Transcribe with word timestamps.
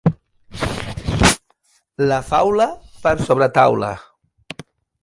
La 2.09 2.17
faula, 2.31 2.69
per 3.05 3.17
sobretaula. 3.29 3.97